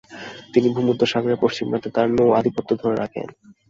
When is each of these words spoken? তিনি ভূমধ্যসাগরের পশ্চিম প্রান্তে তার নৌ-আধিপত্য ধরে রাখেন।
তিনি 0.53 0.67
ভূমধ্যসাগরের 0.75 1.41
পশ্চিম 1.43 1.65
প্রান্তে 1.67 1.89
তার 1.95 2.07
নৌ-আধিপত্য 2.11 2.69
ধরে 2.81 2.95
রাখেন। 2.97 3.27